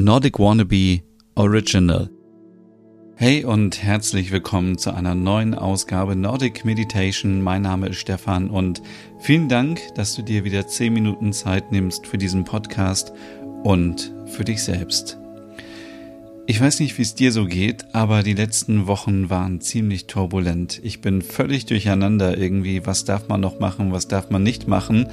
Nordic 0.00 0.38
Wannabe 0.38 1.02
Original. 1.34 2.08
Hey 3.16 3.44
und 3.44 3.82
herzlich 3.82 4.30
willkommen 4.30 4.78
zu 4.78 4.94
einer 4.94 5.16
neuen 5.16 5.56
Ausgabe 5.56 6.14
Nordic 6.14 6.64
Meditation. 6.64 7.42
Mein 7.42 7.62
Name 7.62 7.88
ist 7.88 7.96
Stefan 7.96 8.48
und 8.48 8.80
vielen 9.18 9.48
Dank, 9.48 9.80
dass 9.96 10.14
du 10.14 10.22
dir 10.22 10.44
wieder 10.44 10.68
10 10.68 10.92
Minuten 10.92 11.32
Zeit 11.32 11.72
nimmst 11.72 12.06
für 12.06 12.16
diesen 12.16 12.44
Podcast 12.44 13.12
und 13.64 14.14
für 14.26 14.44
dich 14.44 14.62
selbst. 14.62 15.18
Ich 16.46 16.60
weiß 16.60 16.78
nicht, 16.78 16.96
wie 16.96 17.02
es 17.02 17.16
dir 17.16 17.32
so 17.32 17.46
geht, 17.46 17.92
aber 17.92 18.22
die 18.22 18.34
letzten 18.34 18.86
Wochen 18.86 19.30
waren 19.30 19.60
ziemlich 19.60 20.06
turbulent. 20.06 20.80
Ich 20.84 21.00
bin 21.00 21.22
völlig 21.22 21.66
durcheinander 21.66 22.38
irgendwie. 22.38 22.86
Was 22.86 23.04
darf 23.04 23.26
man 23.26 23.40
noch 23.40 23.58
machen? 23.58 23.90
Was 23.90 24.06
darf 24.06 24.30
man 24.30 24.44
nicht 24.44 24.68
machen? 24.68 25.08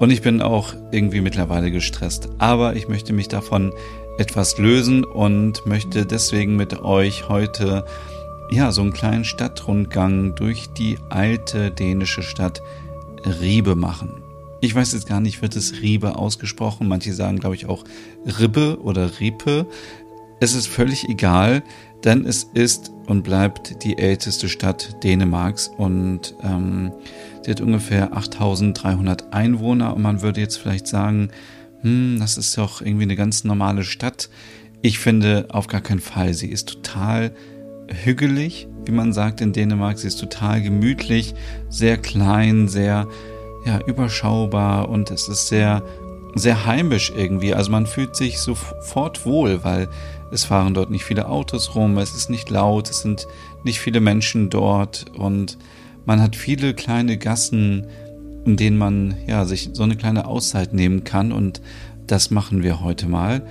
Und 0.00 0.10
ich 0.10 0.22
bin 0.22 0.40
auch 0.40 0.72
irgendwie 0.90 1.20
mittlerweile 1.20 1.70
gestresst. 1.70 2.30
Aber 2.38 2.74
ich 2.74 2.88
möchte 2.88 3.12
mich 3.12 3.28
davon 3.28 3.72
etwas 4.16 4.56
lösen 4.56 5.04
und 5.04 5.66
möchte 5.66 6.06
deswegen 6.06 6.56
mit 6.56 6.80
euch 6.80 7.28
heute 7.28 7.84
ja 8.50 8.72
so 8.72 8.80
einen 8.80 8.94
kleinen 8.94 9.24
Stadtrundgang 9.24 10.34
durch 10.34 10.70
die 10.70 10.96
alte 11.10 11.70
dänische 11.70 12.22
Stadt 12.22 12.62
Riebe 13.42 13.76
machen. 13.76 14.22
Ich 14.62 14.74
weiß 14.74 14.94
jetzt 14.94 15.06
gar 15.06 15.20
nicht, 15.20 15.42
wird 15.42 15.54
es 15.54 15.82
Riebe 15.82 16.16
ausgesprochen. 16.16 16.88
Manche 16.88 17.12
sagen, 17.12 17.38
glaube 17.38 17.54
ich, 17.54 17.66
auch 17.66 17.84
Ribbe 18.24 18.78
oder 18.80 19.20
Riepe. 19.20 19.66
Es 20.40 20.54
ist 20.54 20.66
völlig 20.66 21.10
egal, 21.10 21.62
denn 22.04 22.24
es 22.24 22.44
ist 22.54 22.90
und 23.06 23.22
bleibt 23.22 23.84
die 23.84 23.98
älteste 23.98 24.48
Stadt 24.48 25.04
Dänemarks 25.04 25.68
und 25.68 26.34
ähm, 26.42 26.90
sie 27.50 27.54
hat 27.54 27.60
ungefähr 27.62 28.16
8300 28.16 29.32
Einwohner 29.32 29.96
und 29.96 30.02
man 30.02 30.22
würde 30.22 30.40
jetzt 30.40 30.56
vielleicht 30.56 30.86
sagen, 30.86 31.30
hm, 31.82 32.18
das 32.20 32.36
ist 32.36 32.56
doch 32.56 32.80
irgendwie 32.80 33.02
eine 33.02 33.16
ganz 33.16 33.42
normale 33.42 33.82
Stadt. 33.82 34.30
Ich 34.82 35.00
finde 35.00 35.48
auf 35.50 35.66
gar 35.66 35.80
keinen 35.80 35.98
Fall. 35.98 36.32
Sie 36.32 36.46
ist 36.46 36.68
total 36.68 37.32
hügelig, 37.88 38.68
wie 38.84 38.92
man 38.92 39.12
sagt 39.12 39.40
in 39.40 39.52
Dänemark. 39.52 39.98
Sie 39.98 40.06
ist 40.06 40.20
total 40.20 40.62
gemütlich, 40.62 41.34
sehr 41.68 41.96
klein, 41.98 42.68
sehr 42.68 43.08
ja, 43.66 43.80
überschaubar 43.84 44.88
und 44.88 45.10
es 45.10 45.26
ist 45.26 45.48
sehr, 45.48 45.82
sehr 46.36 46.66
heimisch 46.66 47.12
irgendwie. 47.16 47.52
Also 47.52 47.72
man 47.72 47.86
fühlt 47.86 48.14
sich 48.14 48.38
sofort 48.38 49.26
wohl, 49.26 49.64
weil 49.64 49.88
es 50.30 50.44
fahren 50.44 50.72
dort 50.72 50.90
nicht 50.90 51.02
viele 51.02 51.28
Autos 51.28 51.74
rum, 51.74 51.98
es 51.98 52.14
ist 52.14 52.30
nicht 52.30 52.48
laut, 52.48 52.88
es 52.88 53.02
sind 53.02 53.26
nicht 53.64 53.80
viele 53.80 53.98
Menschen 53.98 54.50
dort 54.50 55.06
und 55.18 55.58
man 56.06 56.20
hat 56.20 56.36
viele 56.36 56.74
kleine 56.74 57.18
Gassen, 57.18 57.86
in 58.44 58.56
denen 58.56 58.78
man 58.78 59.14
ja 59.26 59.44
sich 59.44 59.70
so 59.72 59.82
eine 59.82 59.96
kleine 59.96 60.26
Auszeit 60.26 60.72
nehmen 60.72 61.04
kann 61.04 61.32
und 61.32 61.60
das 62.06 62.30
machen 62.30 62.62
wir 62.62 62.80
heute 62.80 63.08
mal. 63.08 63.42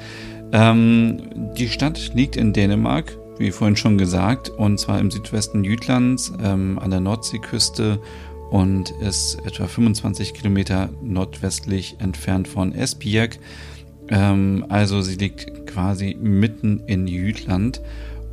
Ähm, 0.52 1.53
die 1.58 1.69
Stadt 1.69 2.11
liegt 2.14 2.36
in 2.36 2.53
Dänemark, 2.53 3.17
wie 3.38 3.52
vorhin 3.52 3.75
schon 3.75 3.97
gesagt, 3.97 4.50
und 4.50 4.80
zwar 4.80 5.00
im 5.00 5.11
Südwesten 5.11 5.64
Jütlands 5.64 6.33
ähm, 6.44 6.80
an 6.80 6.91
der 6.91 7.00
Nordseeküste 7.00 8.00
und 8.50 8.91
ist 9.02 9.38
etwa 9.45 9.67
25 9.67 10.34
Kilometer 10.34 10.89
nordwestlich 11.03 11.97
entfernt 12.00 12.47
von 12.47 12.73
Esbjerg. 12.73 13.39
Ähm, 14.09 14.66
also 14.69 15.02
sie 15.02 15.16
liegt 15.16 15.67
quasi 15.67 16.17
mitten 16.19 16.81
in 16.88 17.08
Jütland 17.08 17.81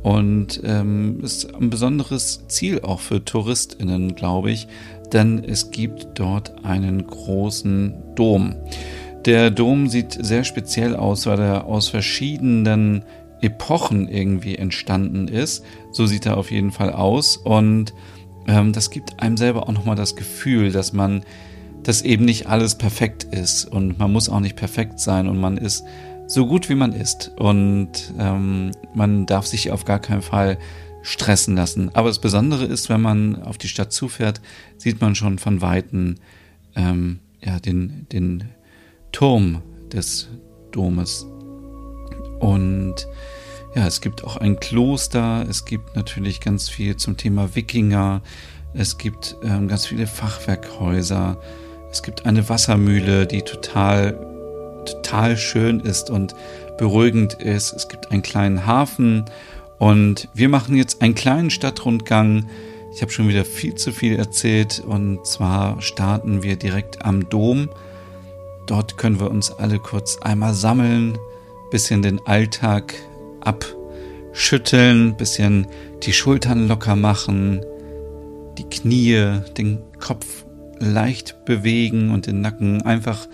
und 0.07 0.61
ähm, 0.63 1.19
ist 1.21 1.53
ein 1.53 1.69
besonderes 1.69 2.47
Ziel 2.47 2.79
auch 2.79 3.01
für 3.01 3.25
TouristInnen, 3.25 4.15
glaube 4.15 4.51
ich, 4.51 4.69
denn 5.11 5.43
es 5.43 5.69
gibt 5.69 6.07
dort 6.17 6.63
einen 6.63 7.05
großen 7.05 8.15
Dom. 8.15 8.55
Der 9.25 9.51
Dom 9.51 9.89
sieht 9.89 10.17
sehr 10.17 10.45
speziell 10.45 10.95
aus, 10.95 11.25
weil 11.25 11.41
er 11.41 11.65
aus 11.65 11.89
verschiedenen 11.89 13.03
Epochen 13.41 14.07
irgendwie 14.07 14.55
entstanden 14.55 15.27
ist. 15.27 15.65
So 15.91 16.05
sieht 16.05 16.25
er 16.25 16.37
auf 16.37 16.51
jeden 16.51 16.71
Fall 16.71 16.93
aus 16.93 17.35
und 17.35 17.93
ähm, 18.47 18.71
das 18.71 18.91
gibt 18.91 19.21
einem 19.21 19.35
selber 19.35 19.63
auch 19.63 19.73
nochmal 19.73 19.97
das 19.97 20.15
Gefühl, 20.15 20.71
dass 20.71 20.93
man, 20.93 21.25
dass 21.83 22.01
eben 22.01 22.23
nicht 22.23 22.47
alles 22.47 22.75
perfekt 22.75 23.25
ist 23.25 23.65
und 23.65 23.99
man 23.99 24.13
muss 24.13 24.29
auch 24.29 24.39
nicht 24.39 24.55
perfekt 24.55 25.01
sein 25.01 25.27
und 25.27 25.37
man 25.37 25.57
ist 25.57 25.83
so 26.27 26.45
gut 26.45 26.69
wie 26.69 26.75
man 26.75 26.91
ist 26.91 27.31
und 27.37 28.13
ähm, 28.19 28.71
man 28.93 29.25
darf 29.25 29.47
sich 29.47 29.71
auf 29.71 29.85
gar 29.85 29.99
keinen 29.99 30.21
Fall 30.21 30.57
stressen 31.01 31.55
lassen. 31.55 31.89
Aber 31.93 32.09
das 32.09 32.19
Besondere 32.19 32.65
ist, 32.65 32.89
wenn 32.89 33.01
man 33.01 33.41
auf 33.41 33.57
die 33.57 33.69
Stadt 33.69 33.93
zufährt, 33.93 34.41
sieht 34.77 34.99
man 34.99 35.15
schon 35.15 35.39
von 35.39 35.61
Weitem 35.61 36.15
ähm, 36.75 37.19
ja, 37.41 37.59
den, 37.59 38.07
den 38.11 38.49
Turm 39.13 39.61
des 39.91 40.27
Domes. 40.71 41.25
Und 42.39 42.95
ja, 43.73 43.87
es 43.87 44.01
gibt 44.01 44.23
auch 44.23 44.37
ein 44.37 44.59
Kloster, 44.59 45.45
es 45.49 45.65
gibt 45.65 45.95
natürlich 45.95 46.41
ganz 46.41 46.67
viel 46.67 46.97
zum 46.97 47.15
Thema 47.15 47.55
Wikinger, 47.55 48.21
es 48.73 48.97
gibt 48.97 49.37
ähm, 49.43 49.67
ganz 49.67 49.85
viele 49.85 50.07
Fachwerkhäuser, 50.07 51.39
es 51.89 52.03
gibt 52.03 52.25
eine 52.25 52.47
Wassermühle, 52.49 53.27
die 53.27 53.43
total 53.43 54.36
total 55.07 55.37
schön 55.37 55.79
ist 55.79 56.09
und 56.09 56.35
beruhigend 56.77 57.35
ist. 57.35 57.71
Es 57.73 57.87
gibt 57.87 58.11
einen 58.11 58.21
kleinen 58.21 58.65
Hafen 58.65 59.23
und 59.79 60.27
wir 60.33 60.49
machen 60.49 60.75
jetzt 60.75 61.01
einen 61.01 61.15
kleinen 61.15 61.49
Stadtrundgang. 61.49 62.47
Ich 62.93 63.01
habe 63.01 63.11
schon 63.11 63.29
wieder 63.29 63.45
viel 63.45 63.75
zu 63.75 63.93
viel 63.93 64.17
erzählt 64.17 64.83
und 64.85 65.25
zwar 65.25 65.81
starten 65.81 66.43
wir 66.43 66.57
direkt 66.57 67.05
am 67.05 67.29
Dom. 67.29 67.69
Dort 68.65 68.97
können 68.97 69.19
wir 69.19 69.31
uns 69.31 69.49
alle 69.51 69.79
kurz 69.79 70.17
einmal 70.17 70.53
sammeln, 70.53 71.17
bisschen 71.71 72.01
den 72.01 72.19
Alltag 72.25 72.93
abschütteln, 73.39 75.15
bisschen 75.15 75.67
die 76.03 76.13
Schultern 76.13 76.67
locker 76.67 76.97
machen, 76.97 77.61
die 78.57 78.65
Knie, 78.65 79.39
den 79.57 79.79
Kopf 79.99 80.43
leicht 80.79 81.45
bewegen 81.45 82.11
und 82.11 82.27
den 82.27 82.41
Nacken 82.41 82.81
einfach 82.81 83.27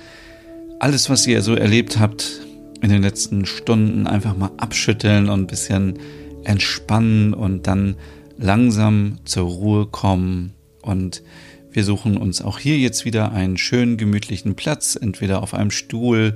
alles, 0.83 1.09
was 1.09 1.25
ihr 1.27 1.41
so 1.41 1.55
erlebt 1.55 1.97
habt 1.97 2.41
in 2.81 2.89
den 2.89 3.01
letzten 3.01 3.45
Stunden, 3.45 4.05
einfach 4.05 4.35
mal 4.35 4.51
abschütteln 4.57 5.29
und 5.29 5.43
ein 5.43 5.47
bisschen 5.47 5.97
entspannen 6.43 7.33
und 7.33 7.67
dann 7.67 7.95
langsam 8.37 9.19
zur 9.23 9.47
Ruhe 9.47 9.85
kommen. 9.85 10.51
Und 10.81 11.23
wir 11.71 11.85
suchen 11.85 12.17
uns 12.17 12.41
auch 12.41 12.59
hier 12.59 12.77
jetzt 12.77 13.05
wieder 13.05 13.31
einen 13.31 13.55
schönen, 13.55 13.95
gemütlichen 13.95 14.55
Platz, 14.55 14.97
entweder 15.01 15.41
auf 15.41 15.53
einem 15.53 15.71
Stuhl, 15.71 16.35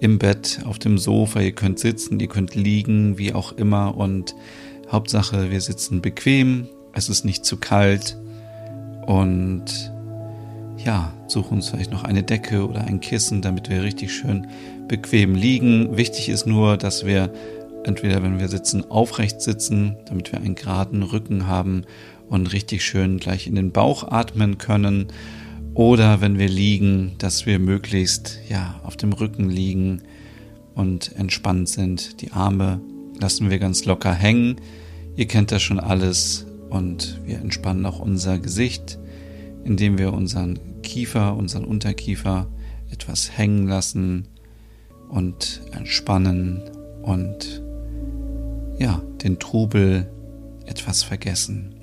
im 0.00 0.18
Bett, 0.18 0.60
auf 0.64 0.78
dem 0.78 0.96
Sofa. 0.96 1.40
Ihr 1.40 1.52
könnt 1.52 1.78
sitzen, 1.78 2.18
ihr 2.18 2.28
könnt 2.28 2.54
liegen, 2.54 3.18
wie 3.18 3.34
auch 3.34 3.52
immer. 3.52 3.94
Und 3.94 4.34
Hauptsache, 4.90 5.50
wir 5.50 5.60
sitzen 5.60 6.00
bequem, 6.00 6.66
es 6.94 7.10
ist 7.10 7.26
nicht 7.26 7.44
zu 7.44 7.58
kalt 7.58 8.16
und 9.06 9.92
ja, 10.84 11.12
suchen 11.26 11.58
uns 11.58 11.68
vielleicht 11.68 11.92
noch 11.92 12.04
eine 12.04 12.22
Decke 12.22 12.66
oder 12.68 12.84
ein 12.84 13.00
Kissen, 13.00 13.42
damit 13.42 13.70
wir 13.70 13.82
richtig 13.82 14.14
schön 14.14 14.46
bequem 14.88 15.34
liegen. 15.34 15.96
Wichtig 15.96 16.28
ist 16.28 16.46
nur, 16.46 16.76
dass 16.76 17.06
wir 17.06 17.32
entweder, 17.84 18.22
wenn 18.22 18.38
wir 18.38 18.48
sitzen, 18.48 18.90
aufrecht 18.90 19.40
sitzen, 19.40 19.96
damit 20.06 20.32
wir 20.32 20.40
einen 20.40 20.54
geraden 20.54 21.02
Rücken 21.02 21.46
haben 21.46 21.82
und 22.28 22.52
richtig 22.52 22.84
schön 22.84 23.18
gleich 23.18 23.46
in 23.46 23.54
den 23.54 23.72
Bauch 23.72 24.08
atmen 24.08 24.58
können. 24.58 25.08
Oder 25.74 26.20
wenn 26.20 26.38
wir 26.38 26.48
liegen, 26.48 27.12
dass 27.18 27.46
wir 27.46 27.58
möglichst 27.58 28.40
ja 28.48 28.80
auf 28.84 28.96
dem 28.96 29.12
Rücken 29.12 29.48
liegen 29.48 30.02
und 30.74 31.16
entspannt 31.16 31.68
sind. 31.68 32.20
Die 32.20 32.32
Arme 32.32 32.80
lassen 33.20 33.50
wir 33.50 33.58
ganz 33.58 33.84
locker 33.84 34.12
hängen. 34.12 34.56
Ihr 35.16 35.26
kennt 35.26 35.52
das 35.52 35.62
schon 35.62 35.80
alles 35.80 36.46
und 36.70 37.20
wir 37.24 37.38
entspannen 37.38 37.86
auch 37.86 38.00
unser 38.00 38.38
Gesicht, 38.38 38.98
indem 39.64 39.98
wir 39.98 40.12
unseren 40.12 40.58
Kiefer, 40.82 41.36
unseren 41.36 41.64
Unterkiefer 41.64 42.48
etwas 42.90 43.36
hängen 43.36 43.66
lassen 43.68 44.28
und 45.08 45.62
entspannen 45.72 46.62
und 47.02 47.62
ja, 48.78 49.00
den 49.22 49.38
Trubel 49.38 50.10
etwas 50.66 51.02
vergessen. 51.02 51.74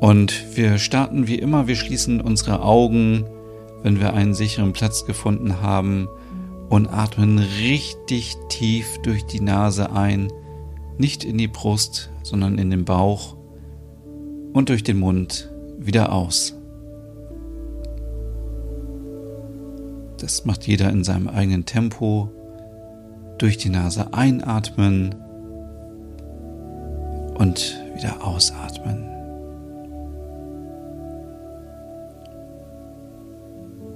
Und 0.00 0.56
wir 0.56 0.78
starten 0.78 1.28
wie 1.28 1.38
immer, 1.38 1.68
wir 1.68 1.76
schließen 1.76 2.20
unsere 2.20 2.62
Augen, 2.62 3.24
wenn 3.82 4.00
wir 4.00 4.14
einen 4.14 4.34
sicheren 4.34 4.72
Platz 4.72 5.06
gefunden 5.06 5.60
haben 5.60 6.08
und 6.68 6.88
atmen 6.88 7.38
richtig 7.38 8.34
tief 8.48 8.98
durch 9.02 9.24
die 9.26 9.40
Nase 9.40 9.92
ein, 9.92 10.32
nicht 10.98 11.24
in 11.24 11.38
die 11.38 11.48
Brust, 11.48 12.10
sondern 12.22 12.58
in 12.58 12.70
den 12.70 12.84
Bauch 12.84 13.36
und 14.52 14.68
durch 14.68 14.82
den 14.82 14.98
Mund 14.98 15.50
wieder 15.78 16.12
aus. 16.12 16.54
Das 20.22 20.44
macht 20.44 20.68
jeder 20.68 20.88
in 20.90 21.02
seinem 21.02 21.26
eigenen 21.26 21.64
Tempo. 21.64 22.30
Durch 23.38 23.56
die 23.56 23.70
Nase 23.70 24.14
einatmen 24.14 25.16
und 27.34 27.76
wieder 27.96 28.24
ausatmen. 28.24 29.08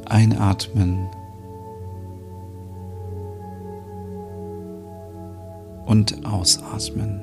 Einatmen 0.06 1.06
und 5.86 6.26
ausatmen. 6.26 7.22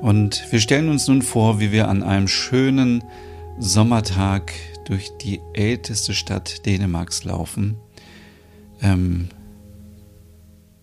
Und 0.00 0.50
wir 0.50 0.58
stellen 0.58 0.88
uns 0.88 1.06
nun 1.06 1.22
vor, 1.22 1.60
wie 1.60 1.70
wir 1.70 1.86
an 1.86 2.02
einem 2.02 2.26
schönen 2.26 3.04
Sommertag 3.60 4.52
durch 4.90 5.16
die 5.18 5.40
älteste 5.54 6.14
Stadt 6.14 6.66
Dänemarks 6.66 7.22
laufen. 7.22 7.76
Ähm, 8.82 9.28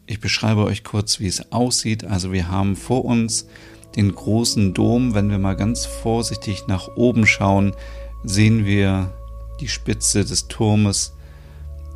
ich 0.06 0.22
beschreibe 0.22 0.64
euch 0.64 0.86
kurz, 0.86 1.20
wie 1.20 1.28
es 1.28 1.52
aussieht. 1.52 2.06
Also 2.06 2.32
wir 2.32 2.50
haben 2.50 2.78
vor 2.78 3.04
uns 3.04 3.48
den 3.98 4.16
großen 4.16 4.74
Dom. 4.74 5.14
Wenn 5.14 5.30
wir 5.30 5.40
mal 5.40 5.58
ganz 5.58 5.86
vorsichtig 5.86 6.68
nach 6.68 6.96
oben 6.96 7.28
schauen, 7.28 7.74
sehen 8.24 8.66
wir 8.66 9.12
die 9.60 9.68
Spitze 9.68 10.24
des 10.24 10.48
Turmes. 10.48 11.14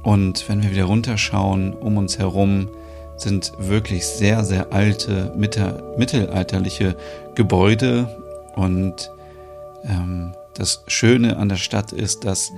Und 0.04 0.50
wenn 0.50 0.62
wir 0.62 0.72
wieder 0.72 0.86
runterschauen, 0.86 1.74
um 1.74 1.96
uns 1.96 2.20
herum 2.20 2.68
sind 3.16 3.54
wirklich 3.58 4.06
sehr, 4.06 4.44
sehr 4.44 4.74
alte, 4.74 5.34
mittelalterliche 5.38 6.98
Gebäude. 7.36 8.10
Und 8.58 9.10
ähm, 9.86 10.34
das 10.56 10.84
Schöne 10.88 11.38
an 11.38 11.50
der 11.50 11.56
Stadt 11.58 11.92
ist, 11.92 12.26
dass 12.26 12.52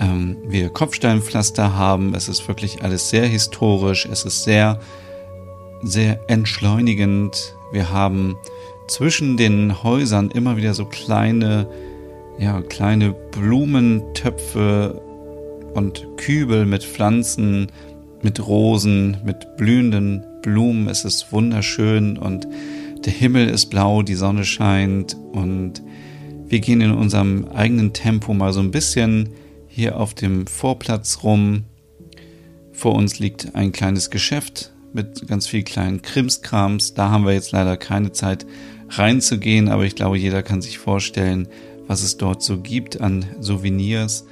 ähm, 0.00 0.36
wir 0.46 0.68
Kopfsteinpflaster 0.68 1.76
haben. 1.76 2.14
Es 2.14 2.28
ist 2.28 2.46
wirklich 2.48 2.82
alles 2.82 3.10
sehr 3.10 3.26
historisch. 3.26 4.06
Es 4.10 4.24
ist 4.24 4.44
sehr, 4.44 4.78
sehr 5.82 6.20
entschleunigend. 6.28 7.54
Wir 7.72 7.90
haben 7.90 8.36
zwischen 8.88 9.36
den 9.36 9.82
Häusern 9.82 10.30
immer 10.30 10.56
wieder 10.56 10.74
so 10.74 10.84
kleine, 10.84 11.68
ja, 12.38 12.60
kleine 12.62 13.14
Blumentöpfe 13.32 15.02
und 15.74 16.06
Kübel 16.16 16.66
mit 16.66 16.84
Pflanzen, 16.84 17.72
mit 18.22 18.46
Rosen, 18.46 19.18
mit 19.24 19.56
blühenden 19.56 20.24
Blumen. 20.42 20.88
Es 20.88 21.04
ist 21.04 21.32
wunderschön 21.32 22.18
und 22.18 22.46
der 23.04 23.12
Himmel 23.12 23.48
ist 23.48 23.66
blau, 23.66 24.02
die 24.02 24.14
Sonne 24.14 24.44
scheint 24.44 25.16
und 25.32 25.82
wir 26.48 26.60
gehen 26.60 26.80
in 26.80 26.92
unserem 26.92 27.46
eigenen 27.54 27.92
Tempo 27.92 28.34
mal 28.34 28.52
so 28.52 28.60
ein 28.60 28.70
bisschen 28.70 29.30
hier 29.66 29.98
auf 29.98 30.14
dem 30.14 30.46
Vorplatz 30.46 31.20
rum. 31.22 31.64
Vor 32.72 32.94
uns 32.94 33.18
liegt 33.18 33.54
ein 33.54 33.72
kleines 33.72 34.10
Geschäft 34.10 34.72
mit 34.92 35.26
ganz 35.28 35.46
viel 35.46 35.62
kleinen 35.62 36.02
Krimskrams. 36.02 36.94
Da 36.94 37.10
haben 37.10 37.26
wir 37.26 37.32
jetzt 37.32 37.52
leider 37.52 37.76
keine 37.76 38.12
Zeit 38.12 38.46
reinzugehen, 38.88 39.68
aber 39.68 39.84
ich 39.84 39.94
glaube, 39.94 40.18
jeder 40.18 40.42
kann 40.42 40.62
sich 40.62 40.78
vorstellen, 40.78 41.48
was 41.86 42.02
es 42.02 42.16
dort 42.16 42.42
so 42.42 42.58
gibt 42.58 43.00
an 43.00 43.24
Souvenirs 43.40 44.24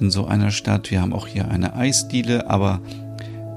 in 0.00 0.10
so 0.10 0.26
einer 0.26 0.50
Stadt. 0.50 0.90
Wir 0.90 1.00
haben 1.00 1.12
auch 1.12 1.26
hier 1.26 1.48
eine 1.48 1.74
Eisdiele, 1.74 2.48
aber 2.50 2.80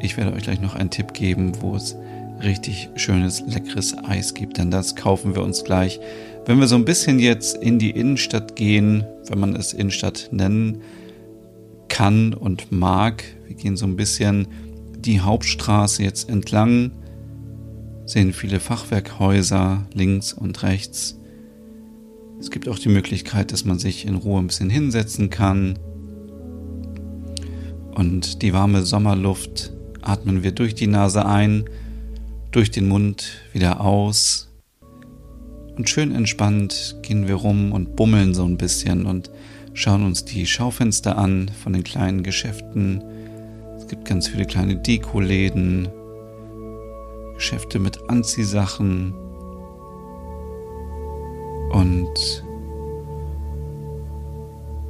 ich 0.01 0.17
werde 0.17 0.33
euch 0.33 0.43
gleich 0.43 0.61
noch 0.61 0.75
einen 0.75 0.89
Tipp 0.89 1.13
geben, 1.13 1.53
wo 1.61 1.75
es 1.75 1.95
richtig 2.43 2.89
schönes, 2.95 3.41
leckeres 3.47 3.95
Eis 4.03 4.33
gibt, 4.33 4.57
denn 4.57 4.71
das 4.71 4.95
kaufen 4.95 5.35
wir 5.35 5.43
uns 5.43 5.63
gleich. 5.63 5.99
Wenn 6.45 6.59
wir 6.59 6.67
so 6.67 6.75
ein 6.75 6.85
bisschen 6.85 7.19
jetzt 7.19 7.55
in 7.57 7.77
die 7.77 7.91
Innenstadt 7.91 8.55
gehen, 8.55 9.05
wenn 9.27 9.39
man 9.39 9.55
es 9.55 9.73
Innenstadt 9.73 10.29
nennen 10.31 10.81
kann 11.91 12.33
und 12.33 12.71
mag. 12.71 13.23
Wir 13.47 13.55
gehen 13.55 13.77
so 13.77 13.85
ein 13.85 13.95
bisschen 13.95 14.47
die 14.97 15.19
Hauptstraße 15.19 16.03
jetzt 16.03 16.29
entlang, 16.29 16.91
sehen 18.05 18.33
viele 18.33 18.59
Fachwerkhäuser 18.59 19.85
links 19.93 20.33
und 20.33 20.63
rechts. 20.63 21.19
Es 22.39 22.49
gibt 22.49 22.67
auch 22.67 22.79
die 22.79 22.89
Möglichkeit, 22.89 23.51
dass 23.51 23.65
man 23.65 23.77
sich 23.77 24.07
in 24.07 24.15
Ruhe 24.15 24.39
ein 24.39 24.47
bisschen 24.47 24.69
hinsetzen 24.69 25.29
kann. 25.29 25.77
Und 27.93 28.41
die 28.41 28.53
warme 28.53 28.83
Sommerluft 28.83 29.73
atmen 30.01 30.43
wir 30.43 30.53
durch 30.53 30.73
die 30.73 30.87
Nase 30.87 31.25
ein, 31.25 31.65
durch 32.51 32.71
den 32.71 32.87
Mund 32.87 33.41
wieder 33.53 33.81
aus. 33.81 34.50
Und 35.81 35.89
schön 35.89 36.13
entspannt 36.13 36.97
gehen 37.01 37.27
wir 37.27 37.33
rum 37.33 37.71
und 37.71 37.95
bummeln 37.95 38.35
so 38.35 38.45
ein 38.45 38.55
bisschen 38.55 39.07
und 39.07 39.31
schauen 39.73 40.05
uns 40.05 40.23
die 40.25 40.45
Schaufenster 40.45 41.17
an 41.17 41.49
von 41.63 41.73
den 41.73 41.83
kleinen 41.83 42.21
Geschäften. 42.21 43.03
Es 43.79 43.87
gibt 43.87 44.05
ganz 44.05 44.27
viele 44.27 44.45
kleine 44.45 44.75
Dekoläden, 44.75 45.89
Geschäfte 47.33 47.79
mit 47.79 47.97
Anziehsachen 48.11 49.15
und 51.71 52.43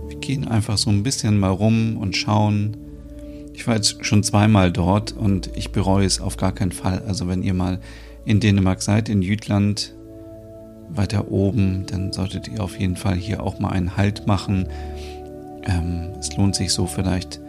wir 0.10 0.18
gehen 0.18 0.46
einfach 0.46 0.78
so 0.78 0.90
ein 0.90 1.04
bisschen 1.04 1.40
mal 1.40 1.52
rum 1.52 1.96
und 1.96 2.18
schauen. 2.18 2.76
Ich 3.54 3.66
war 3.66 3.76
jetzt 3.76 4.06
schon 4.06 4.24
zweimal 4.24 4.74
dort 4.74 5.14
und 5.14 5.52
ich 5.56 5.72
bereue 5.72 6.06
es 6.06 6.20
auf 6.20 6.36
gar 6.36 6.52
keinen 6.52 6.74
Fall. 6.74 7.02
Also 7.08 7.30
wenn 7.30 7.44
ihr 7.44 7.54
mal 7.54 7.80
in 8.26 8.42
Dänemark 8.42 8.82
seid, 8.82 9.08
in 9.08 9.22
Jütland, 9.22 9.94
weiter 10.96 11.32
oben, 11.32 11.86
dann 11.88 12.12
solltet 12.14 12.48
ihr 12.48 12.64
auf 12.64 12.80
jeden 12.80 12.96
Fall 12.96 13.16
hier 13.16 13.44
auch 13.44 13.60
mal 13.60 13.70
einen 13.70 13.98
Halt 13.98 14.28
machen. 14.28 14.68
Ähm, 15.64 16.10
es 16.20 16.36
lohnt 16.36 16.56
sich 16.56 16.72
so 16.74 16.88
vielleicht, 16.88 17.40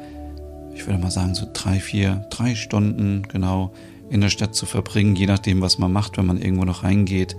ich 0.75 0.87
würde 0.87 1.01
mal 1.01 1.11
sagen, 1.11 1.35
so 1.35 1.47
drei, 1.53 1.81
vier, 1.81 2.27
drei 2.31 2.55
Stunden 2.55 3.23
genau 3.29 3.73
in 4.11 4.21
der 4.21 4.29
Stadt 4.29 4.55
zu 4.55 4.67
verbringen, 4.67 5.17
je 5.17 5.27
nachdem, 5.27 5.61
was 5.61 5.79
man 5.79 5.93
macht. 5.93 6.19
Wenn 6.19 6.27
man 6.27 6.41
irgendwo 6.41 6.65
noch 6.65 6.85
reingeht, 6.85 7.37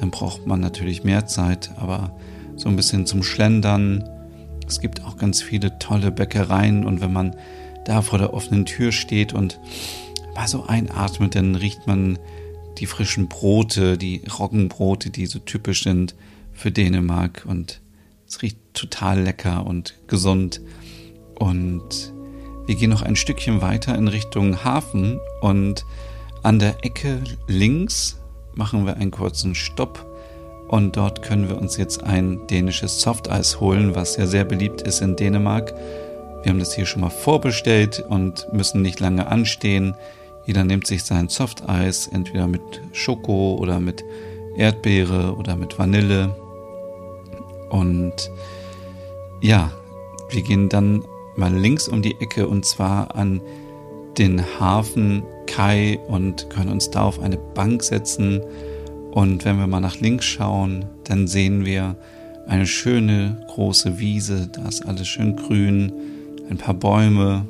dann 0.00 0.10
braucht 0.10 0.46
man 0.46 0.60
natürlich 0.60 1.04
mehr 1.04 1.26
Zeit, 1.26 1.70
aber 1.76 2.16
so 2.56 2.68
ein 2.68 2.76
bisschen 2.76 3.06
zum 3.06 3.22
Schlendern. 3.22 4.08
Es 4.66 4.80
gibt 4.80 5.04
auch 5.04 5.16
ganz 5.16 5.42
viele 5.42 5.78
tolle 5.78 6.10
Bäckereien 6.10 6.84
und 6.84 7.00
wenn 7.00 7.12
man 7.12 7.36
da 7.84 8.00
vor 8.00 8.18
der 8.18 8.32
offenen 8.32 8.64
Tür 8.64 8.92
steht 8.92 9.34
und 9.34 9.60
mal 10.34 10.48
so 10.48 10.64
einatmet, 10.64 11.34
dann 11.34 11.54
riecht 11.54 11.86
man 11.86 12.18
die 12.78 12.86
frischen 12.86 13.28
Brote, 13.28 13.98
die 13.98 14.22
Roggenbrote, 14.38 15.10
die 15.10 15.26
so 15.26 15.38
typisch 15.38 15.84
sind 15.84 16.14
für 16.52 16.70
Dänemark 16.70 17.44
und 17.46 17.80
es 18.26 18.42
riecht 18.42 18.58
total 18.72 19.20
lecker 19.20 19.66
und 19.66 19.94
gesund. 20.06 20.60
Und 21.36 22.12
wir 22.66 22.74
gehen 22.74 22.90
noch 22.90 23.02
ein 23.02 23.16
Stückchen 23.16 23.60
weiter 23.60 23.96
in 23.96 24.08
Richtung 24.08 24.64
Hafen 24.64 25.18
und 25.40 25.84
an 26.42 26.58
der 26.58 26.84
Ecke 26.84 27.22
links 27.46 28.18
machen 28.54 28.86
wir 28.86 28.96
einen 28.96 29.10
kurzen 29.10 29.54
Stopp 29.54 30.06
und 30.68 30.96
dort 30.96 31.22
können 31.22 31.48
wir 31.48 31.58
uns 31.58 31.76
jetzt 31.76 32.02
ein 32.02 32.46
dänisches 32.46 33.00
Softeis 33.00 33.60
holen, 33.60 33.94
was 33.94 34.16
ja 34.16 34.26
sehr 34.26 34.44
beliebt 34.44 34.82
ist 34.82 35.00
in 35.02 35.16
Dänemark. 35.16 35.74
Wir 36.42 36.50
haben 36.50 36.58
das 36.58 36.74
hier 36.74 36.86
schon 36.86 37.02
mal 37.02 37.10
vorbestellt 37.10 38.04
und 38.08 38.46
müssen 38.52 38.82
nicht 38.82 39.00
lange 39.00 39.26
anstehen. 39.26 39.94
Jeder 40.46 40.64
nimmt 40.64 40.86
sich 40.86 41.04
sein 41.04 41.28
Softeis, 41.28 42.06
entweder 42.08 42.46
mit 42.46 42.60
Schoko 42.92 43.56
oder 43.56 43.80
mit 43.80 44.04
Erdbeere 44.56 45.34
oder 45.36 45.56
mit 45.56 45.78
Vanille. 45.78 46.34
Und 47.70 48.30
ja, 49.40 49.72
wir 50.30 50.42
gehen 50.42 50.68
dann 50.68 51.04
mal 51.36 51.52
links 51.52 51.88
um 51.88 52.02
die 52.02 52.20
Ecke 52.20 52.46
und 52.46 52.64
zwar 52.64 53.14
an 53.14 53.40
den 54.18 54.42
Hafen 54.60 55.24
Kai 55.46 55.98
und 56.08 56.48
können 56.50 56.70
uns 56.70 56.90
da 56.90 57.02
auf 57.02 57.20
eine 57.20 57.36
Bank 57.36 57.82
setzen. 57.82 58.40
Und 59.12 59.44
wenn 59.44 59.58
wir 59.58 59.66
mal 59.66 59.80
nach 59.80 60.00
links 60.00 60.24
schauen, 60.24 60.86
dann 61.04 61.26
sehen 61.26 61.64
wir 61.64 61.96
eine 62.46 62.66
schöne 62.66 63.44
große 63.48 63.98
Wiese. 63.98 64.48
Da 64.52 64.68
ist 64.68 64.86
alles 64.86 65.08
schön 65.08 65.36
grün, 65.36 65.92
ein 66.50 66.58
paar 66.58 66.74
Bäume 66.74 67.46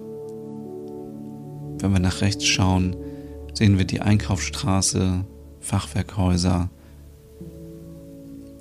wenn 1.78 1.93
wir 1.93 2.00
nach 2.00 2.21
rechts 2.21 2.47
schauen, 2.47 2.97
sehen 3.52 3.78
wir 3.78 3.85
die 3.85 4.00
Einkaufsstraße, 4.00 5.25
Fachwerkhäuser. 5.61 6.71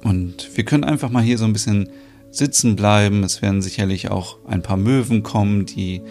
Und 0.04 0.56
wir 0.56 0.66
können 0.66 0.84
einfach 0.84 1.10
mal 1.10 1.24
hier 1.24 1.38
so 1.38 1.46
ein 1.46 1.54
bisschen 1.54 1.90
sitzen 2.32 2.76
bleiben. 2.76 3.24
Es 3.24 3.42
werden 3.42 3.62
sicherlich 3.62 4.12
auch 4.12 4.38
ein 4.46 4.62
paar 4.62 4.78
Möwen 4.78 5.24
kommen, 5.24 5.66
die 5.66 6.02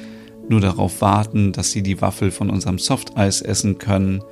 nur 0.48 0.60
darauf 0.60 1.00
warten, 1.00 1.52
dass 1.52 1.70
sie 1.70 1.82
die 1.82 2.00
Waffel 2.00 2.30
von 2.30 2.50
unserem 2.50 2.78
Softeis 2.78 3.42
essen 3.42 3.78
können. 3.78 4.22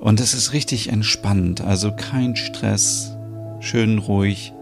Und 0.00 0.20
es 0.20 0.34
ist 0.34 0.52
richtig 0.52 0.90
entspannt, 0.90 1.60
also 1.62 1.92
kein 1.92 2.36
Stress, 2.36 3.16
schön 3.60 3.98
ruhig. 3.98 4.52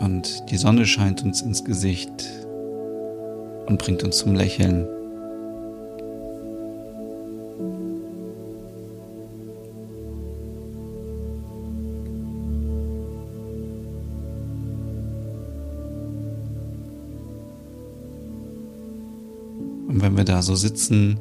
Und 0.00 0.50
die 0.50 0.56
Sonne 0.56 0.86
scheint 0.86 1.22
uns 1.22 1.42
ins 1.42 1.64
Gesicht 1.64 2.10
und 3.66 3.78
bringt 3.78 4.02
uns 4.02 4.18
zum 4.18 4.34
Lächeln. 4.34 4.86
So 20.42 20.54
sitzen, 20.54 21.18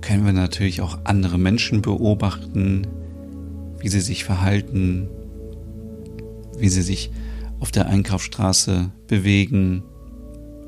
können 0.00 0.24
wir 0.24 0.32
natürlich 0.32 0.80
auch 0.80 0.98
andere 1.04 1.38
Menschen 1.38 1.82
beobachten, 1.82 2.86
wie 3.80 3.88
sie 3.88 4.00
sich 4.00 4.24
verhalten, 4.24 5.08
wie 6.58 6.68
sie 6.68 6.82
sich 6.82 7.10
auf 7.60 7.70
der 7.70 7.86
Einkaufsstraße 7.86 8.90
bewegen. 9.06 9.82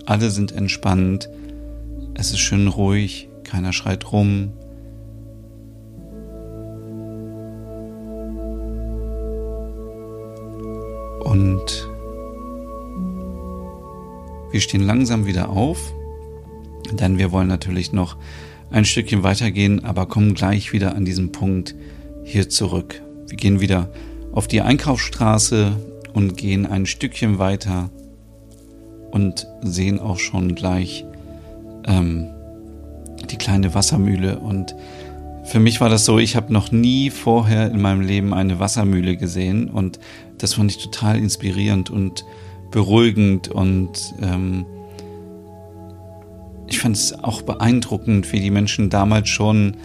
Alle 0.06 0.30
sind 0.30 0.52
entspannt, 0.52 1.28
es 2.14 2.30
ist 2.30 2.40
schön 2.40 2.68
ruhig, 2.68 3.28
keiner 3.44 3.72
schreit 3.72 4.12
rum. 4.12 4.52
Und 11.24 11.88
wir 14.50 14.60
stehen 14.60 14.82
langsam 14.82 15.26
wieder 15.26 15.50
auf, 15.50 15.92
denn 16.92 17.18
wir 17.18 17.32
wollen 17.32 17.48
natürlich 17.48 17.92
noch 17.92 18.16
ein 18.70 18.84
Stückchen 18.84 19.22
weitergehen, 19.22 19.84
aber 19.84 20.06
kommen 20.06 20.34
gleich 20.34 20.72
wieder 20.72 20.94
an 20.94 21.04
diesem 21.04 21.32
Punkt 21.32 21.74
hier 22.24 22.48
zurück. 22.48 23.02
Wir 23.28 23.36
gehen 23.36 23.60
wieder 23.60 23.88
auf 24.32 24.46
die 24.46 24.60
Einkaufsstraße 24.60 25.72
und 26.12 26.36
gehen 26.36 26.66
ein 26.66 26.86
Stückchen 26.86 27.38
weiter 27.38 27.90
und 29.10 29.46
sehen 29.62 29.98
auch 29.98 30.18
schon 30.18 30.54
gleich 30.54 31.04
ähm, 31.86 32.28
die 33.30 33.36
kleine 33.36 33.74
Wassermühle. 33.74 34.38
Und 34.38 34.74
für 35.44 35.58
mich 35.58 35.80
war 35.80 35.88
das 35.88 36.04
so, 36.04 36.18
ich 36.18 36.36
habe 36.36 36.52
noch 36.52 36.70
nie 36.70 37.10
vorher 37.10 37.70
in 37.70 37.80
meinem 37.80 38.02
Leben 38.02 38.34
eine 38.34 38.60
Wassermühle 38.60 39.16
gesehen 39.16 39.68
und 39.68 39.98
das 40.38 40.54
fand 40.54 40.70
ich 40.70 40.78
total 40.78 41.18
inspirierend 41.18 41.90
und 41.90 42.24
beruhigend 42.70 43.48
und 43.48 44.14
ähm, 44.22 44.64
ich 46.70 46.78
fand 46.78 46.96
es 46.96 47.12
auch 47.12 47.42
beeindruckend, 47.42 48.32
wie 48.32 48.40
die 48.40 48.50
Menschen 48.50 48.90
damals 48.90 49.28
schon 49.28 49.76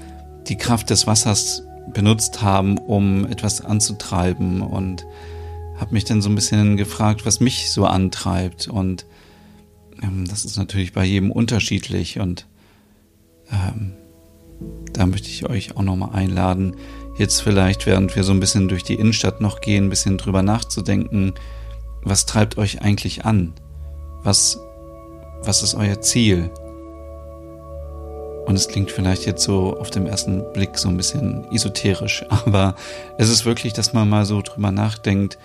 die 0.48 0.58
Kraft 0.58 0.90
des 0.92 1.08
Wassers 1.08 1.64
benutzt 1.94 2.42
haben, 2.42 2.78
um 2.78 3.26
etwas 3.26 3.62
anzutreiben 3.62 4.62
und 4.62 5.06
habe 5.78 5.94
mich 5.94 6.06
dann 6.06 6.22
so 6.22 6.30
ein 6.30 6.36
bisschen 6.36 6.78
gefragt, 6.78 7.26
was 7.26 7.40
mich 7.40 7.72
so 7.72 7.86
antreibt 7.86 8.68
und 8.68 9.06
ähm, 10.02 10.26
das 10.28 10.46
ist 10.46 10.58
natürlich 10.58 10.94
bei 10.94 11.04
jedem 11.04 11.32
unterschiedlich 11.32 12.20
und 12.20 12.48
ähm, 13.52 13.94
da 14.94 15.06
möchte 15.06 15.28
ich 15.28 15.50
euch 15.50 15.76
auch 15.76 15.84
nochmal 15.84 16.14
einladen, 16.14 16.76
jetzt 17.18 17.42
vielleicht, 17.42 17.86
während 17.86 18.16
wir 18.16 18.24
so 18.24 18.32
ein 18.32 18.40
bisschen 18.40 18.68
durch 18.68 18.84
die 18.84 18.96
Innenstadt 18.96 19.42
noch 19.42 19.60
gehen, 19.60 19.86
ein 19.86 19.90
bisschen 19.90 20.18
drüber 20.18 20.44
nachzudenken, 20.44 21.34
was 22.04 22.26
treibt 22.26 22.58
euch 22.58 22.82
eigentlich 22.82 23.26
an? 23.26 23.54
Was, 24.24 24.60
was 25.44 25.64
ist 25.64 25.76
euer 25.76 26.02
Ziel? 26.02 26.52
Und 28.46 28.56
es 28.56 28.68
klingt 28.68 28.92
vielleicht 28.92 29.26
jetzt 29.26 29.44
so 29.44 29.78
auf 29.80 29.90
den 29.90 30.06
ersten 30.06 30.44
Blick 30.54 30.78
so 30.78 30.88
ein 30.88 30.98
bisschen 30.98 31.52
esoterisch, 31.52 32.26
aber 32.30 32.76
es 33.18 33.30
ist 33.30 33.46
wirklich, 33.46 33.74
dass 33.74 33.94
man 33.94 34.10
mal 34.10 34.26
so 34.26 34.42
drüber 34.42 34.72
nachdenkt, 34.72 35.38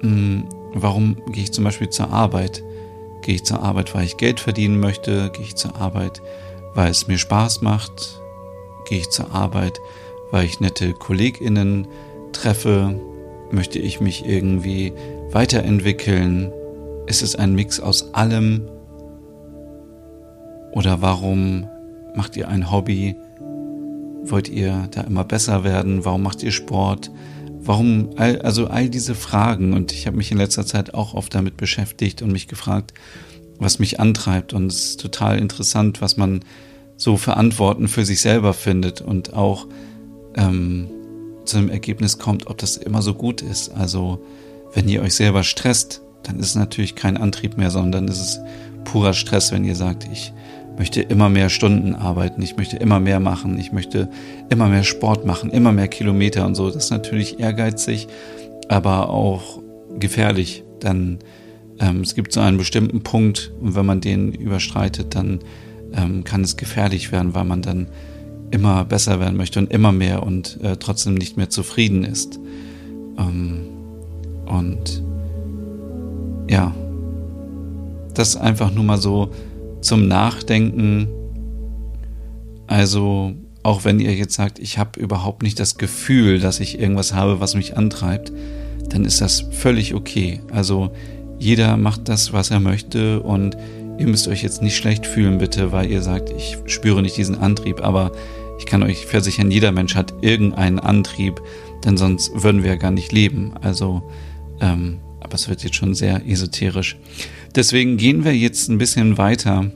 hm, 0.00 0.48
warum 0.74 1.16
gehe 1.32 1.44
ich 1.44 1.52
zum 1.52 1.64
Beispiel 1.64 1.90
zur 1.90 2.10
Arbeit? 2.10 2.62
Gehe 3.22 3.36
ich 3.36 3.44
zur 3.44 3.62
Arbeit, 3.62 3.94
weil 3.94 4.04
ich 4.04 4.16
Geld 4.16 4.40
verdienen 4.40 4.80
möchte? 4.80 5.30
Gehe 5.30 5.44
ich 5.44 5.56
zur 5.56 5.76
Arbeit, 5.76 6.20
weil 6.74 6.90
es 6.90 7.06
mir 7.06 7.18
Spaß 7.18 7.62
macht? 7.62 8.20
Gehe 8.86 8.98
ich 8.98 9.10
zur 9.10 9.32
Arbeit, 9.32 9.78
weil 10.30 10.44
ich 10.44 10.60
nette 10.60 10.92
KollegInnen 10.92 11.86
treffe? 12.32 13.00
Möchte 13.50 13.78
ich 13.78 14.00
mich 14.00 14.26
irgendwie 14.26 14.92
weiterentwickeln? 15.30 16.52
Ist 17.06 17.22
es 17.22 17.36
ein 17.36 17.54
Mix 17.54 17.80
aus 17.80 18.12
allem? 18.12 18.68
Oder 20.72 21.00
warum 21.00 21.66
macht 22.14 22.36
ihr 22.36 22.48
ein 22.48 22.70
Hobby? 22.70 23.16
Wollt 24.24 24.48
ihr 24.48 24.88
da 24.90 25.02
immer 25.02 25.24
besser 25.24 25.64
werden? 25.64 26.04
Warum 26.04 26.22
macht 26.22 26.42
ihr 26.42 26.52
Sport? 26.52 27.10
Warum, 27.60 28.10
all, 28.16 28.40
also 28.42 28.66
all 28.66 28.88
diese 28.88 29.14
Fragen 29.14 29.72
und 29.72 29.92
ich 29.92 30.06
habe 30.06 30.16
mich 30.16 30.30
in 30.30 30.38
letzter 30.38 30.66
Zeit 30.66 30.94
auch 30.94 31.14
oft 31.14 31.34
damit 31.34 31.56
beschäftigt 31.56 32.22
und 32.22 32.30
mich 32.30 32.48
gefragt, 32.48 32.92
was 33.58 33.78
mich 33.78 34.00
antreibt 34.00 34.52
und 34.52 34.66
es 34.66 34.84
ist 34.84 35.00
total 35.00 35.38
interessant, 35.38 36.02
was 36.02 36.16
man 36.16 36.40
so 36.96 37.16
für 37.16 37.36
Antworten 37.36 37.88
für 37.88 38.04
sich 38.04 38.20
selber 38.20 38.52
findet 38.52 39.00
und 39.00 39.32
auch 39.32 39.66
ähm, 40.36 40.88
zu 41.44 41.58
einem 41.58 41.68
Ergebnis 41.68 42.18
kommt, 42.18 42.46
ob 42.46 42.58
das 42.58 42.76
immer 42.76 43.02
so 43.02 43.14
gut 43.14 43.42
ist. 43.42 43.70
Also 43.70 44.24
wenn 44.74 44.88
ihr 44.88 45.02
euch 45.02 45.14
selber 45.14 45.42
stresst, 45.42 46.02
dann 46.22 46.38
ist 46.38 46.48
es 46.48 46.54
natürlich 46.54 46.94
kein 46.94 47.16
Antrieb 47.16 47.56
mehr, 47.56 47.70
sondern 47.70 48.08
ist 48.08 48.20
es 48.20 48.40
purer 48.84 49.14
Stress, 49.14 49.52
wenn 49.52 49.64
ihr 49.64 49.76
sagt, 49.76 50.08
ich 50.10 50.32
möchte 50.78 51.00
immer 51.00 51.28
mehr 51.28 51.48
Stunden 51.48 51.94
arbeiten, 51.94 52.42
ich 52.42 52.56
möchte 52.56 52.76
immer 52.76 53.00
mehr 53.00 53.20
machen, 53.20 53.58
ich 53.58 53.72
möchte 53.72 54.08
immer 54.50 54.68
mehr 54.68 54.82
Sport 54.82 55.24
machen, 55.24 55.50
immer 55.50 55.72
mehr 55.72 55.88
Kilometer 55.88 56.46
und 56.46 56.54
so. 56.54 56.66
Das 56.66 56.84
ist 56.84 56.90
natürlich 56.90 57.40
ehrgeizig, 57.40 58.08
aber 58.68 59.10
auch 59.10 59.60
gefährlich. 59.98 60.64
Dann 60.80 61.18
ähm, 61.80 62.00
es 62.00 62.14
gibt 62.14 62.32
so 62.32 62.40
einen 62.40 62.58
bestimmten 62.58 63.02
Punkt 63.02 63.52
und 63.60 63.74
wenn 63.74 63.86
man 63.86 64.00
den 64.00 64.32
überstreitet, 64.32 65.14
dann 65.14 65.40
ähm, 65.94 66.24
kann 66.24 66.42
es 66.42 66.56
gefährlich 66.56 67.12
werden, 67.12 67.34
weil 67.34 67.44
man 67.44 67.62
dann 67.62 67.88
immer 68.50 68.84
besser 68.84 69.20
werden 69.20 69.36
möchte 69.36 69.58
und 69.58 69.72
immer 69.72 69.92
mehr 69.92 70.22
und 70.22 70.60
äh, 70.62 70.76
trotzdem 70.76 71.14
nicht 71.14 71.36
mehr 71.36 71.50
zufrieden 71.50 72.04
ist. 72.04 72.38
Ähm, 73.18 73.66
und 74.46 75.02
ja, 76.48 76.74
das 78.14 78.36
einfach 78.36 78.72
nur 78.72 78.84
mal 78.84 78.98
so 78.98 79.30
zum 79.84 80.08
Nachdenken. 80.08 81.08
Also 82.66 83.34
auch 83.62 83.84
wenn 83.84 84.00
ihr 84.00 84.14
jetzt 84.14 84.34
sagt, 84.34 84.58
ich 84.58 84.78
habe 84.78 85.00
überhaupt 85.00 85.42
nicht 85.42 85.58
das 85.58 85.78
Gefühl, 85.78 86.38
dass 86.38 86.60
ich 86.60 86.78
irgendwas 86.78 87.14
habe, 87.14 87.40
was 87.40 87.54
mich 87.54 87.76
antreibt, 87.76 88.32
dann 88.90 89.04
ist 89.04 89.20
das 89.20 89.44
völlig 89.50 89.94
okay. 89.94 90.40
Also 90.52 90.90
jeder 91.38 91.76
macht 91.76 92.08
das, 92.08 92.32
was 92.32 92.50
er 92.50 92.60
möchte 92.60 93.20
und 93.20 93.56
ihr 93.98 94.06
müsst 94.06 94.28
euch 94.28 94.42
jetzt 94.42 94.62
nicht 94.62 94.76
schlecht 94.76 95.06
fühlen, 95.06 95.38
bitte, 95.38 95.72
weil 95.72 95.90
ihr 95.90 96.02
sagt, 96.02 96.30
ich 96.30 96.58
spüre 96.66 97.02
nicht 97.02 97.16
diesen 97.16 97.38
Antrieb, 97.38 97.82
aber 97.82 98.12
ich 98.58 98.66
kann 98.66 98.82
euch 98.82 99.06
versichern, 99.06 99.50
jeder 99.50 99.72
Mensch 99.72 99.94
hat 99.94 100.14
irgendeinen 100.20 100.78
Antrieb, 100.78 101.40
denn 101.84 101.96
sonst 101.96 102.30
würden 102.42 102.62
wir 102.62 102.72
ja 102.72 102.76
gar 102.76 102.90
nicht 102.90 103.12
leben. 103.12 103.52
Also, 103.60 104.02
ähm, 104.60 104.98
aber 105.20 105.34
es 105.34 105.48
wird 105.48 105.62
jetzt 105.62 105.76
schon 105.76 105.94
sehr 105.94 106.26
esoterisch. 106.26 106.96
Deswegen 107.54 107.96
gehen 107.96 108.24
wir 108.24 108.36
jetzt 108.36 108.68
ein 108.68 108.78
bisschen 108.78 109.16
weiter 109.16 109.70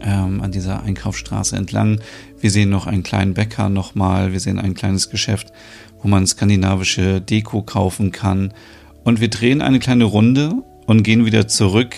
ähm, 0.00 0.40
an 0.42 0.52
dieser 0.52 0.82
Einkaufsstraße 0.82 1.56
entlang. 1.56 2.00
Wir 2.40 2.50
sehen 2.50 2.70
noch 2.70 2.86
einen 2.86 3.02
kleinen 3.02 3.34
Bäcker 3.34 3.68
nochmal, 3.68 4.32
wir 4.32 4.40
sehen 4.40 4.58
ein 4.58 4.74
kleines 4.74 5.10
Geschäft, 5.10 5.52
wo 6.02 6.08
man 6.08 6.26
skandinavische 6.26 7.20
Deko 7.20 7.62
kaufen 7.62 8.12
kann. 8.12 8.52
Und 9.04 9.20
wir 9.20 9.28
drehen 9.28 9.62
eine 9.62 9.78
kleine 9.78 10.04
Runde 10.04 10.52
und 10.86 11.02
gehen 11.02 11.24
wieder 11.24 11.48
zurück, 11.48 11.94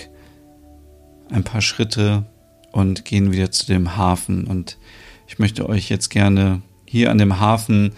ein 1.30 1.44
paar 1.44 1.60
Schritte 1.60 2.24
und 2.72 3.04
gehen 3.04 3.32
wieder 3.32 3.50
zu 3.50 3.66
dem 3.66 3.96
Hafen. 3.96 4.44
Und 4.44 4.78
ich 5.26 5.38
möchte 5.38 5.68
euch 5.68 5.88
jetzt 5.88 6.10
gerne 6.10 6.62
hier 6.84 7.10
an 7.10 7.18
dem 7.18 7.40
Hafen, 7.40 7.92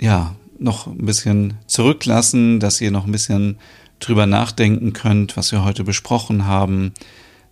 ja, 0.00 0.34
noch 0.58 0.86
ein 0.86 1.06
bisschen 1.06 1.54
zurücklassen, 1.66 2.60
dass 2.60 2.80
ihr 2.80 2.90
noch 2.90 3.06
ein 3.06 3.12
bisschen 3.12 3.58
drüber 4.00 4.26
nachdenken 4.26 4.92
könnt, 4.92 5.36
was 5.36 5.52
wir 5.52 5.64
heute 5.64 5.84
besprochen 5.84 6.46
haben, 6.46 6.92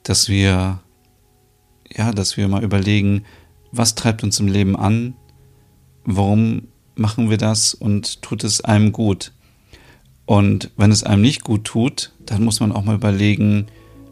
dass 0.02 0.28
wir, 0.28 0.80
ja, 1.94 2.12
dass 2.12 2.36
wir 2.36 2.48
mal 2.48 2.64
überlegen, 2.64 3.24
was 3.70 3.94
treibt 3.94 4.24
uns 4.24 4.40
im 4.40 4.48
Leben 4.48 4.76
an, 4.76 5.14
warum 6.04 6.68
machen 6.96 7.30
wir 7.30 7.36
das 7.36 7.74
und 7.74 8.22
tut 8.22 8.42
es 8.44 8.62
einem 8.62 8.92
gut. 8.92 9.32
Und 10.26 10.70
wenn 10.76 10.90
es 10.90 11.04
einem 11.04 11.22
nicht 11.22 11.44
gut 11.44 11.64
tut, 11.64 12.12
dann 12.20 12.42
muss 12.42 12.60
man 12.60 12.72
auch 12.72 12.84
mal 12.84 12.96
überlegen, 12.96 13.66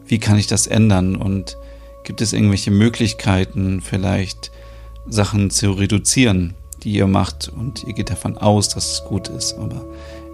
wie 0.05 0.19
kann 0.19 0.37
ich 0.37 0.47
das 0.47 0.67
ändern 0.67 1.15
und 1.15 1.57
gibt 2.03 2.21
es 2.21 2.33
irgendwelche 2.33 2.71
Möglichkeiten, 2.71 3.81
vielleicht 3.81 4.51
Sachen 5.07 5.49
zu 5.49 5.71
reduzieren, 5.71 6.53
die 6.83 6.93
ihr 6.93 7.07
macht 7.07 7.49
und 7.49 7.83
ihr 7.83 7.93
geht 7.93 8.09
davon 8.09 8.37
aus, 8.37 8.69
dass 8.69 8.93
es 8.93 9.03
gut 9.03 9.27
ist, 9.27 9.55
aber 9.55 9.85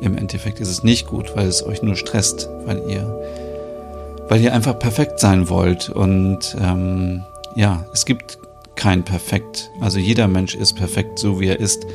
im 0.04 0.18
Endeffekt 0.18 0.60
ist 0.60 0.70
es 0.70 0.84
nicht 0.84 1.08
gut, 1.08 1.36
weil 1.36 1.48
es 1.48 1.66
euch 1.66 1.82
nur 1.82 1.96
stresst, 1.96 2.50
weil 2.66 2.84
ihr, 2.90 4.26
weil 4.28 4.42
ihr 4.42 4.54
einfach 4.54 4.78
perfekt 4.78 5.20
sein 5.20 5.50
wollt. 5.50 5.90
Und 5.90 6.56
ähm, 6.60 7.24
ja, 7.56 7.86
es 7.94 8.06
gibt 8.06 8.38
kein 8.76 9.04
Perfekt. 9.04 9.72
Also 9.80 10.00
jeder 10.00 10.28
Mensch 10.28 10.56
ist 10.56 10.74
perfekt, 10.74 11.20
so 11.20 11.40
wie 11.40 11.48
er 11.48 11.60
ist. 11.60 11.86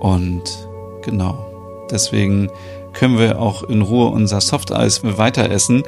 Und 0.00 0.44
genau, 1.02 1.86
deswegen 1.90 2.50
können 2.92 3.18
wir 3.18 3.40
auch 3.40 3.64
in 3.64 3.82
Ruhe 3.82 4.08
unser 4.08 4.40
Softeis 4.40 5.00
weiter 5.02 5.50
essen. 5.50 5.82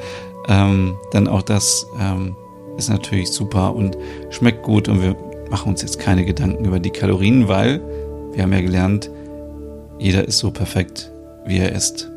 Ähm, 0.49 0.97
denn 1.13 1.29
auch 1.29 1.43
das 1.43 1.87
ähm, 2.01 2.37
ist 2.77 2.89
natürlich 2.89 3.31
super 3.31 3.75
und 3.77 3.97
schmeckt 4.31 4.63
gut 4.63 4.89
und 4.89 5.03
wir 5.03 5.15
machen 5.51 5.71
uns 5.71 5.83
jetzt 5.83 5.99
keine 5.99 6.25
Gedanken 6.25 6.65
über 6.65 6.81
die 6.81 6.91
Kalorien, 6.91 7.47
weil 7.47 7.81
wir 8.33 8.43
haben 8.43 8.53
ja 8.53 8.61
gelernt, 8.61 9.11
jeder 9.99 10.27
ist 10.27 10.39
so 10.39 10.51
perfekt, 10.51 11.13
wie 11.47 11.59
er 11.59 11.73
ist. 11.73 12.11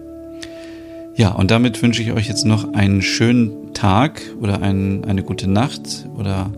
Ja, 1.15 1.31
und 1.31 1.51
damit 1.51 1.81
wünsche 1.81 2.01
ich 2.01 2.11
euch 2.11 2.27
jetzt 2.27 2.45
noch 2.45 2.73
einen 2.73 3.01
schönen 3.01 3.73
Tag 3.73 4.21
oder 4.41 4.61
ein, 4.61 5.05
eine 5.05 5.23
gute 5.23 5.47
Nacht 5.47 6.07
oder 6.17 6.51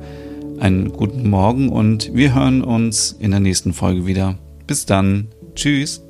einen 0.60 0.94
guten 0.94 1.30
Morgen 1.30 1.70
und 1.70 2.14
wir 2.14 2.34
hören 2.34 2.64
uns 2.64 3.12
in 3.20 3.32
der 3.32 3.42
nächsten 3.42 3.74
Folge 3.74 4.06
wieder. 4.06 4.38
Bis 4.66 4.86
dann. 4.86 5.28
Tschüss. 5.56 6.05